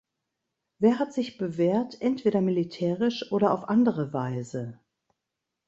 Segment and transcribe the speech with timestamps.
[0.79, 4.79] Wer hat sich bewährt entweder militärisch oder auf andere Weise?